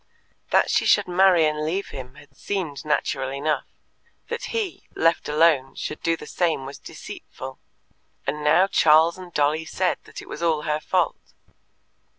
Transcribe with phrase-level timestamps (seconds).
[0.49, 3.67] That she should marry and leave him had seemed natural enough;
[4.29, 7.59] that he, left alone, should do the same was deceitful;
[8.25, 11.33] and now Charles and Dolly said that it was all her fault.